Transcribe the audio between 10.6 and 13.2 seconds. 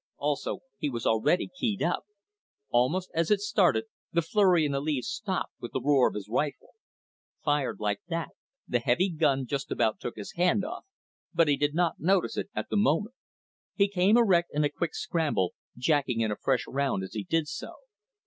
off, but he did not notice it at the moment.